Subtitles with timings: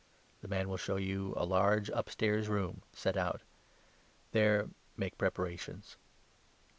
[0.41, 3.41] The man will 12 show you a large upstairs room, set out;
[4.31, 5.97] there make prepara tions."